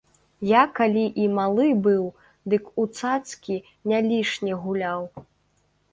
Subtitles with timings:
[0.51, 2.01] Я калі і малы быў,
[2.53, 3.61] дык у цацкі
[3.93, 5.01] не лішне гуляў.